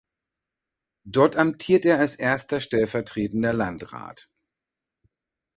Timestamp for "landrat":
3.53-4.29